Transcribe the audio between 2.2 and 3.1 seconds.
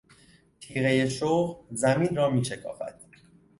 میشکافد.